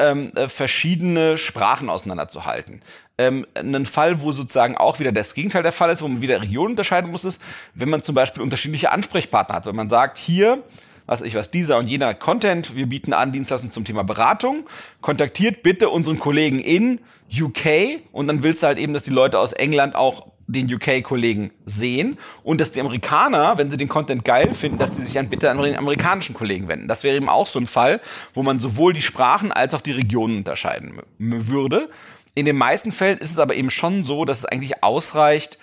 ähm, 0.00 0.32
äh, 0.34 0.48
verschiedene 0.48 1.38
Sprachen 1.38 1.88
auseinanderzuhalten. 1.88 2.82
Ähm, 3.18 3.46
ein 3.54 3.86
Fall, 3.86 4.22
wo 4.22 4.32
sozusagen 4.32 4.76
auch 4.76 4.98
wieder 4.98 5.12
das 5.12 5.34
Gegenteil 5.34 5.62
der 5.62 5.72
Fall 5.72 5.90
ist, 5.90 6.02
wo 6.02 6.08
man 6.08 6.22
wieder 6.22 6.40
Regionen 6.40 6.72
unterscheiden 6.72 7.10
muss, 7.10 7.24
ist, 7.24 7.42
wenn 7.74 7.90
man 7.90 8.02
zum 8.02 8.14
Beispiel 8.14 8.42
unterschiedliche 8.42 8.90
Ansprechpartner 8.92 9.54
hat. 9.54 9.66
Wenn 9.66 9.76
man 9.76 9.88
sagt, 9.88 10.16
hier, 10.16 10.62
was 11.06 11.20
ich 11.20 11.34
was, 11.34 11.50
dieser 11.50 11.78
und 11.78 11.86
jener 11.86 12.14
Content, 12.14 12.74
wir 12.74 12.86
bieten 12.86 13.12
an 13.12 13.32
Dienstleistungen 13.32 13.72
zum 13.72 13.84
Thema 13.84 14.04
Beratung, 14.04 14.66
kontaktiert 15.00 15.62
bitte 15.62 15.90
unseren 15.90 16.18
Kollegen 16.18 16.60
in 16.60 17.00
UK 17.30 18.00
und 18.12 18.26
dann 18.26 18.42
willst 18.42 18.62
du 18.62 18.68
halt 18.68 18.78
eben, 18.78 18.92
dass 18.92 19.02
die 19.02 19.10
Leute 19.10 19.38
aus 19.38 19.52
England 19.52 19.94
auch 19.94 20.28
den 20.52 20.72
UK-Kollegen 20.72 21.52
sehen 21.64 22.18
und 22.42 22.60
dass 22.60 22.72
die 22.72 22.80
Amerikaner, 22.80 23.58
wenn 23.58 23.70
sie 23.70 23.76
den 23.76 23.88
Content 23.88 24.24
geil 24.24 24.54
finden, 24.54 24.78
dass 24.78 24.92
die 24.92 25.02
sich 25.02 25.14
dann 25.14 25.28
bitte 25.28 25.50
an 25.50 25.58
den 25.58 25.76
amerikanischen 25.76 26.34
Kollegen 26.34 26.68
wenden. 26.68 26.88
Das 26.88 27.04
wäre 27.04 27.16
eben 27.16 27.28
auch 27.28 27.46
so 27.46 27.58
ein 27.58 27.66
Fall, 27.66 28.00
wo 28.34 28.42
man 28.42 28.58
sowohl 28.58 28.92
die 28.92 29.02
Sprachen 29.02 29.52
als 29.52 29.74
auch 29.74 29.80
die 29.80 29.92
Regionen 29.92 30.38
unterscheiden 30.38 31.00
würde. 31.18 31.90
In 32.34 32.46
den 32.46 32.56
meisten 32.56 32.92
Fällen 32.92 33.18
ist 33.18 33.30
es 33.30 33.38
aber 33.38 33.54
eben 33.54 33.70
schon 33.70 34.04
so, 34.04 34.24
dass 34.24 34.38
es 34.38 34.44
eigentlich 34.44 34.82
ausreicht, 34.82 35.58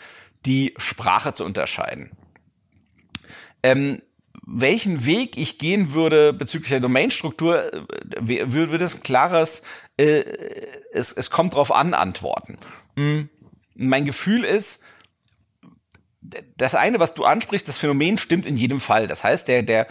die 0.46 0.74
Sprache 0.78 1.34
zu 1.34 1.44
unterscheiden. 1.44 2.12
Ähm, 3.64 4.02
welchen 4.46 5.06
Weg 5.06 5.38
ich 5.38 5.58
gehen 5.58 5.94
würde 5.94 6.32
bezüglich 6.32 6.70
der 6.70 6.80
Domainstruktur, 6.80 7.74
äh, 7.74 8.52
würde 8.52 8.84
es 8.84 8.96
ein 8.96 9.04
klares, 9.04 9.64
äh, 9.98 10.24
es, 10.94 11.12
es 11.12 11.30
kommt 11.30 11.56
drauf 11.56 11.74
an, 11.74 11.94
antworten. 11.94 12.58
Mhm 12.96 13.30
mein 13.78 14.06
Gefühl 14.06 14.44
ist, 14.44 14.84
das 16.58 16.76
eine, 16.76 17.00
was 17.00 17.14
du 17.14 17.26
ansprichst, 17.26 17.68
das 17.68 17.78
Phänomen 17.78 18.18
stimmt 18.18 18.46
in 18.46 18.58
jedem 18.58 18.80
Fall. 18.80 19.08
Das 19.08 19.24
heißt, 19.24 19.48
der, 19.48 19.64
der, 19.64 19.88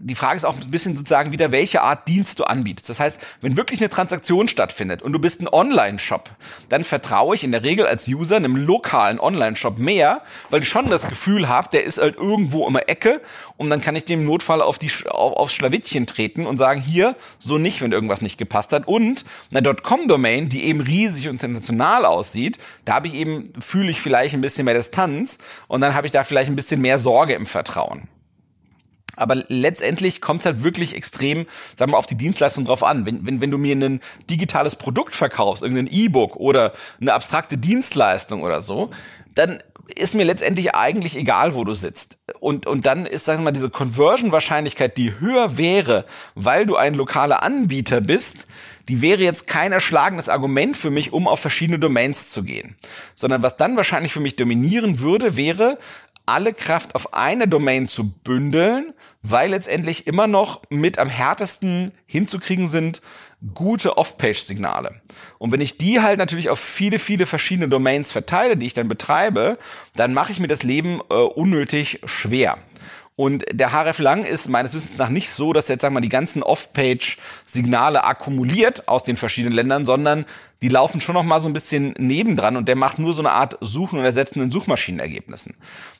die 0.00 0.14
Frage 0.14 0.36
ist 0.36 0.44
auch 0.44 0.60
ein 0.60 0.70
bisschen 0.70 0.96
sozusagen 0.96 1.30
wieder, 1.30 1.52
welche 1.52 1.82
Art 1.82 2.08
Dienst 2.08 2.38
du 2.38 2.44
anbietest. 2.44 2.88
Das 2.88 2.98
heißt, 2.98 3.20
wenn 3.40 3.56
wirklich 3.56 3.80
eine 3.80 3.88
Transaktion 3.88 4.48
stattfindet 4.48 5.00
und 5.00 5.12
du 5.12 5.20
bist 5.20 5.40
ein 5.40 5.48
Online-Shop, 5.48 6.30
dann 6.68 6.82
vertraue 6.82 7.36
ich 7.36 7.44
in 7.44 7.52
der 7.52 7.62
Regel 7.62 7.86
als 7.86 8.08
User 8.08 8.36
einem 8.36 8.56
lokalen 8.56 9.20
Online-Shop 9.20 9.78
mehr, 9.78 10.22
weil 10.50 10.62
ich 10.62 10.68
schon 10.68 10.90
das 10.90 11.08
Gefühl 11.08 11.48
habe, 11.48 11.68
der 11.72 11.84
ist 11.84 11.98
halt 11.98 12.16
irgendwo 12.16 12.66
in 12.66 12.74
der 12.74 12.88
Ecke 12.88 13.20
und 13.56 13.70
dann 13.70 13.80
kann 13.80 13.94
ich 13.94 14.04
dem 14.04 14.24
Notfall 14.24 14.60
auf 14.60 14.78
die, 14.78 14.90
auf, 15.08 15.34
aufs 15.34 15.54
Schlawittchen 15.54 16.06
treten 16.06 16.46
und 16.46 16.58
sagen, 16.58 16.80
hier, 16.80 17.14
so 17.38 17.56
nicht, 17.56 17.80
wenn 17.80 17.92
irgendwas 17.92 18.22
nicht 18.22 18.38
gepasst 18.38 18.72
hat. 18.72 18.88
Und 18.88 19.24
eine 19.54 19.74
.com-Domain, 19.74 20.48
die 20.48 20.64
eben 20.64 20.80
riesig 20.80 21.28
und 21.28 21.34
international 21.42 22.06
aussieht, 22.06 22.58
da 22.84 22.94
habe 22.94 23.06
ich 23.06 23.14
eben, 23.14 23.44
fühle 23.60 23.90
ich 23.90 24.00
vielleicht 24.00 24.34
ein 24.34 24.40
bisschen 24.40 24.64
mehr 24.64 24.74
Distanz 24.90 25.38
und 25.68 25.80
dann 25.80 25.94
habe 25.94 26.06
ich 26.06 26.12
da 26.12 26.24
vielleicht 26.24 26.50
ein 26.50 26.56
bisschen 26.56 26.80
mehr 26.80 26.98
Sorge 26.98 27.34
im 27.34 27.46
Vertrauen. 27.46 28.08
Aber 29.16 29.36
letztendlich 29.48 30.20
kommt 30.20 30.40
es 30.40 30.46
halt 30.46 30.62
wirklich 30.62 30.96
extrem, 30.96 31.46
sagen 31.76 31.92
wir, 31.92 31.98
auf 31.98 32.06
die 32.06 32.16
Dienstleistung 32.16 32.64
drauf 32.64 32.82
an. 32.82 33.04
Wenn, 33.04 33.26
wenn, 33.26 33.40
wenn 33.40 33.50
du 33.50 33.58
mir 33.58 33.74
ein 33.76 34.00
digitales 34.30 34.76
Produkt 34.76 35.14
verkaufst, 35.14 35.62
irgendein 35.62 35.88
E-Book 35.88 36.36
oder 36.36 36.72
eine 37.00 37.12
abstrakte 37.12 37.58
Dienstleistung 37.58 38.42
oder 38.42 38.62
so, 38.62 38.90
dann 39.34 39.62
ist 39.98 40.14
mir 40.14 40.24
letztendlich 40.24 40.74
eigentlich 40.74 41.16
egal, 41.16 41.54
wo 41.54 41.64
du 41.64 41.74
sitzt. 41.74 42.18
Und, 42.40 42.66
und 42.66 42.86
dann 42.86 43.06
ist, 43.06 43.24
sagen 43.24 43.40
wir 43.40 43.44
mal, 43.44 43.50
diese 43.52 43.70
Conversion-Wahrscheinlichkeit, 43.70 44.96
die 44.96 45.18
höher 45.18 45.56
wäre, 45.56 46.06
weil 46.34 46.66
du 46.66 46.76
ein 46.76 46.94
lokaler 46.94 47.42
Anbieter 47.42 48.00
bist, 48.00 48.46
die 48.88 49.02
wäre 49.02 49.22
jetzt 49.22 49.46
kein 49.46 49.72
erschlagendes 49.72 50.28
Argument 50.28 50.76
für 50.76 50.90
mich, 50.90 51.12
um 51.12 51.28
auf 51.28 51.40
verschiedene 51.40 51.78
Domains 51.78 52.30
zu 52.30 52.42
gehen. 52.42 52.76
Sondern 53.14 53.42
was 53.42 53.56
dann 53.56 53.76
wahrscheinlich 53.76 54.12
für 54.12 54.20
mich 54.20 54.36
dominieren 54.36 55.00
würde, 55.00 55.36
wäre, 55.36 55.78
alle 56.26 56.54
Kraft 56.54 56.94
auf 56.94 57.14
eine 57.14 57.48
Domain 57.48 57.88
zu 57.88 58.10
bündeln, 58.10 58.92
weil 59.22 59.50
letztendlich 59.50 60.06
immer 60.06 60.26
noch 60.26 60.62
mit 60.70 60.98
am 60.98 61.08
härtesten 61.08 61.92
hinzukriegen 62.06 62.68
sind 62.68 63.02
gute 63.54 63.96
Off-Page-Signale. 63.96 65.00
Und 65.38 65.52
wenn 65.52 65.60
ich 65.60 65.78
die 65.78 66.00
halt 66.00 66.18
natürlich 66.18 66.50
auf 66.50 66.60
viele, 66.60 66.98
viele 66.98 67.26
verschiedene 67.26 67.68
Domains 67.68 68.12
verteile, 68.12 68.56
die 68.56 68.66
ich 68.66 68.74
dann 68.74 68.88
betreibe, 68.88 69.58
dann 69.96 70.12
mache 70.12 70.32
ich 70.32 70.40
mir 70.40 70.46
das 70.46 70.62
Leben 70.62 71.00
äh, 71.10 71.14
unnötig 71.14 72.00
schwer. 72.04 72.58
Und 73.16 73.44
der 73.52 73.72
HRF 73.72 73.98
Lang 73.98 74.24
ist 74.24 74.48
meines 74.48 74.72
Wissens 74.72 74.96
nach 74.96 75.10
nicht 75.10 75.30
so, 75.30 75.52
dass 75.52 75.68
er 75.68 75.74
jetzt 75.74 75.82
sagen 75.82 75.92
wir 75.92 76.00
mal 76.00 76.02
die 76.02 76.08
ganzen 76.08 76.42
Off-Page-Signale 76.42 78.02
akkumuliert 78.04 78.88
aus 78.88 79.02
den 79.02 79.18
verschiedenen 79.18 79.54
Ländern, 79.54 79.84
sondern 79.84 80.24
die 80.62 80.68
laufen 80.68 81.02
schon 81.02 81.14
noch 81.14 81.22
mal 81.22 81.38
so 81.38 81.46
ein 81.46 81.52
bisschen 81.52 81.94
nebendran 81.98 82.56
und 82.56 82.66
der 82.66 82.76
macht 82.76 82.98
nur 82.98 83.12
so 83.12 83.20
eine 83.20 83.32
Art 83.32 83.58
Suchen 83.60 83.98
und 83.98 84.06
Ersetzen 84.06 84.40
in 84.40 84.50
Suchmaschinenergebnissen. 84.50 85.54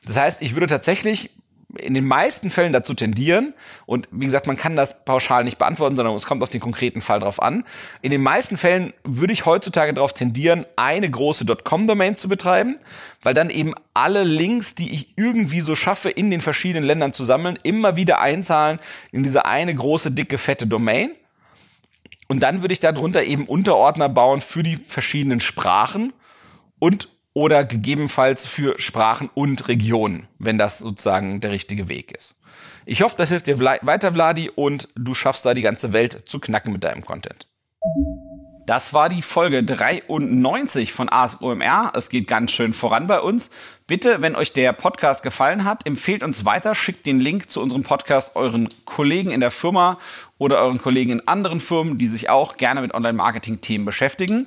Das 0.06 0.16
heißt, 0.16 0.40
ich 0.40 0.54
würde 0.54 0.66
tatsächlich 0.66 1.30
in 1.76 1.94
den 1.94 2.04
meisten 2.04 2.50
Fällen 2.50 2.72
dazu 2.72 2.94
tendieren, 2.94 3.54
und 3.86 4.08
wie 4.10 4.24
gesagt, 4.24 4.46
man 4.46 4.56
kann 4.56 4.76
das 4.76 5.04
pauschal 5.04 5.44
nicht 5.44 5.58
beantworten, 5.58 5.96
sondern 5.96 6.14
es 6.14 6.26
kommt 6.26 6.42
auf 6.42 6.48
den 6.48 6.60
konkreten 6.60 7.02
Fall 7.02 7.20
drauf 7.20 7.40
an. 7.40 7.64
In 8.02 8.10
den 8.10 8.22
meisten 8.22 8.56
Fällen 8.56 8.92
würde 9.04 9.32
ich 9.32 9.46
heutzutage 9.46 9.94
darauf 9.94 10.12
tendieren, 10.12 10.66
eine 10.76 11.10
große 11.10 11.46
.com-Domain 11.46 12.16
zu 12.16 12.28
betreiben, 12.28 12.76
weil 13.22 13.34
dann 13.34 13.50
eben 13.50 13.74
alle 13.94 14.24
Links, 14.24 14.74
die 14.74 14.92
ich 14.92 15.14
irgendwie 15.16 15.60
so 15.60 15.74
schaffe, 15.76 16.10
in 16.10 16.30
den 16.30 16.40
verschiedenen 16.40 16.84
Ländern 16.84 17.12
zu 17.12 17.24
sammeln, 17.24 17.58
immer 17.62 17.96
wieder 17.96 18.20
einzahlen 18.20 18.80
in 19.12 19.22
diese 19.22 19.44
eine 19.44 19.74
große, 19.74 20.10
dicke, 20.10 20.38
fette 20.38 20.66
Domain. 20.66 21.12
Und 22.28 22.40
dann 22.40 22.62
würde 22.62 22.72
ich 22.72 22.80
darunter 22.80 23.24
eben 23.24 23.46
Unterordner 23.46 24.08
bauen 24.08 24.40
für 24.40 24.62
die 24.62 24.78
verschiedenen 24.86 25.40
Sprachen 25.40 26.12
und 26.78 27.08
oder 27.32 27.64
gegebenenfalls 27.64 28.46
für 28.46 28.78
Sprachen 28.78 29.30
und 29.34 29.68
Regionen, 29.68 30.26
wenn 30.38 30.58
das 30.58 30.78
sozusagen 30.78 31.40
der 31.40 31.50
richtige 31.50 31.88
Weg 31.88 32.12
ist. 32.12 32.40
Ich 32.86 33.02
hoffe, 33.02 33.14
das 33.16 33.28
hilft 33.28 33.46
dir 33.46 33.60
weiter, 33.60 34.12
Vladi, 34.12 34.50
und 34.50 34.88
du 34.96 35.14
schaffst 35.14 35.46
da 35.46 35.54
die 35.54 35.62
ganze 35.62 35.92
Welt 35.92 36.22
zu 36.26 36.40
knacken 36.40 36.72
mit 36.72 36.82
deinem 36.82 37.04
Content. 37.04 37.46
Das 38.66 38.92
war 38.92 39.08
die 39.08 39.22
Folge 39.22 39.64
93 39.64 40.92
von 40.92 41.08
ASOMR. 41.08 41.92
Es 41.96 42.08
geht 42.08 42.28
ganz 42.28 42.52
schön 42.52 42.72
voran 42.72 43.08
bei 43.08 43.20
uns. 43.20 43.50
Bitte, 43.88 44.22
wenn 44.22 44.36
euch 44.36 44.52
der 44.52 44.72
Podcast 44.72 45.24
gefallen 45.24 45.64
hat, 45.64 45.86
empfehlt 45.86 46.22
uns 46.22 46.44
weiter, 46.44 46.76
schickt 46.76 47.04
den 47.04 47.18
Link 47.18 47.50
zu 47.50 47.60
unserem 47.60 47.82
Podcast 47.82 48.36
euren 48.36 48.68
Kollegen 48.84 49.32
in 49.32 49.40
der 49.40 49.50
Firma 49.50 49.98
oder 50.38 50.58
euren 50.58 50.80
Kollegen 50.80 51.10
in 51.10 51.26
anderen 51.26 51.60
Firmen, 51.60 51.98
die 51.98 52.06
sich 52.06 52.28
auch 52.28 52.58
gerne 52.58 52.80
mit 52.80 52.94
Online-Marketing-Themen 52.94 53.84
beschäftigen. 53.84 54.46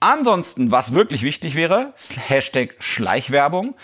Ansonsten, 0.00 0.70
was 0.70 0.92
wirklich 0.92 1.22
wichtig 1.22 1.54
wäre, 1.54 1.94
Hashtag 2.28 2.76
Schleichwerbung. 2.80 3.74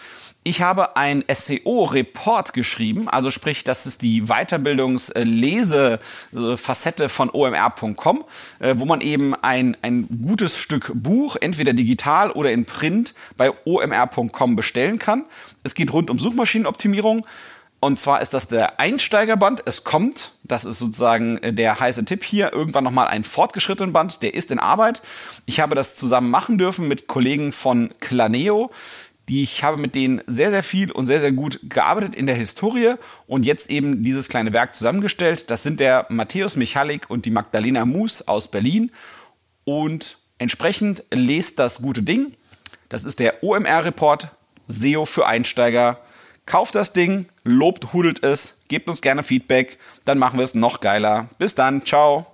Ich 0.45 0.61
habe 0.61 0.97
ein 0.97 1.23
SEO-Report 1.33 2.53
geschrieben, 2.53 3.09
also 3.09 3.31
sprich, 3.31 3.63
das 3.63 3.87
ist 3.87 4.03
die 4.03 4.23
Weiterbildungslese-Facette 4.23 7.09
von 7.09 7.31
omr.com, 7.31 8.25
äh, 8.59 8.75
wo 8.77 8.85
man 8.85 9.01
eben 9.03 9.37
ein, 9.37 9.77
ein 9.83 10.09
gutes 10.21 10.59
Stück 10.59 10.91
Buch, 10.95 11.37
entweder 11.41 11.75
digital 11.75 12.33
oder 12.33 12.51
in 12.51 12.65
Print, 12.65 13.15
bei 13.37 13.53
omr.com 13.65 14.57
bestellen 14.57 14.99
kann. 14.99 15.27
Es 15.63 15.77
geht 15.77 15.93
rund 15.93 16.11
um 16.11 16.19
Suchmaschinenoptimierung. 16.19 17.25
Und 17.85 17.99
zwar 17.99 18.23
ist 18.23 18.33
das 18.33 18.47
der 18.47 18.79
Einsteigerband. 18.79 19.65
Es 19.67 19.83
kommt, 19.83 20.31
das 20.45 20.65
ist 20.65 20.79
sozusagen 20.79 21.39
äh, 21.39 21.53
der 21.53 21.81
heiße 21.81 22.05
Tipp 22.05 22.23
hier, 22.23 22.53
irgendwann 22.53 22.85
nochmal 22.85 23.09
ein 23.09 23.25
fortgeschrittenen 23.25 23.93
Band. 23.93 24.23
Der 24.23 24.35
ist 24.35 24.53
in 24.53 24.61
Arbeit. 24.61 25.03
Ich 25.47 25.59
habe 25.59 25.75
das 25.75 25.97
zusammen 25.97 26.31
machen 26.31 26.59
dürfen 26.59 26.87
mit 26.87 27.09
Kollegen 27.09 27.51
von 27.51 27.93
Claneo. 27.99 28.71
Ich 29.29 29.65
habe 29.65 29.79
mit 29.79 29.97
denen 29.97 30.21
sehr, 30.29 30.51
sehr 30.51 30.63
viel 30.63 30.93
und 30.93 31.07
sehr, 31.07 31.19
sehr 31.19 31.33
gut 31.33 31.59
gearbeitet 31.65 32.15
in 32.15 32.27
der 32.27 32.37
Historie 32.37 32.95
und 33.27 33.45
jetzt 33.45 33.69
eben 33.69 34.05
dieses 34.05 34.29
kleine 34.29 34.53
Werk 34.53 34.77
zusammengestellt. 34.77 35.51
Das 35.51 35.65
sind 35.65 35.81
der 35.81 36.07
Matthäus 36.09 36.55
Michalik 36.55 37.11
und 37.11 37.27
die 37.27 37.31
Magdalena 37.31 37.85
Mus 37.85 38.23
aus 38.29 38.49
Berlin. 38.49 38.93
Und 39.65 40.19
entsprechend 40.39 41.03
lest 41.13 41.59
das 41.59 41.83
gute 41.83 42.05
Ding. 42.05 42.35
Das 42.89 43.03
ist 43.03 43.19
der 43.19 43.43
OMR-Report 43.43 44.29
SEO 44.69 45.05
für 45.05 45.27
Einsteiger 45.27 45.99
Kauft 46.45 46.75
das 46.75 46.93
Ding, 46.93 47.27
lobt, 47.45 47.93
hudelt 47.93 48.25
es, 48.25 48.61
gebt 48.69 48.89
uns 48.89 49.01
gerne 49.01 49.23
Feedback, 49.23 49.79
dann 50.05 50.19
machen 50.19 50.39
wir 50.39 50.45
es 50.45 50.55
noch 50.55 50.81
geiler. 50.81 51.29
Bis 51.39 51.55
dann, 51.55 51.85
ciao. 51.85 52.27